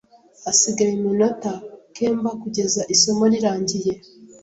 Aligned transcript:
Hasigaye 0.45 0.91
iminota 0.99 1.51
kemba 1.95 2.29
kugeza 2.41 2.81
isomo 2.93 3.23
rirangiye. 3.33 3.93